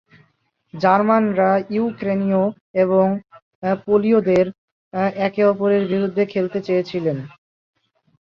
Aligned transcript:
জার্মানরা 0.73 1.49
ইউক্রেনীয় 1.69 2.43
এবং 2.75 3.05
পোলীয়দের 3.85 4.45
একে 5.19 5.41
অপরের 5.45 5.83
বিরুদ্ধে 5.87 6.23
খেলতে 6.25 6.59
চেয়েছিল। 6.67 7.05